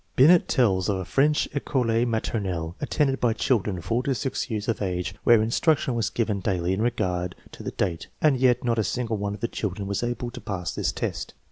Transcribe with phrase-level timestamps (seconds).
[0.15, 4.81] Binet tells of a French fcole maternelle attended by children 4 to 6 years of
[4.81, 8.83] age, where instruction was given daily in regard to the date, and yet not a
[8.83, 11.35] single one of the children was able to pass this test.